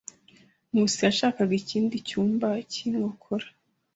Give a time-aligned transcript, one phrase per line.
[0.71, 3.47] Nkusi yashakaga ikindi cyumba cy'inkokora.